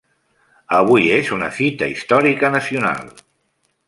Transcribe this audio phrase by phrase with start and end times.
[0.77, 3.05] Avui és una fita històrica nacional.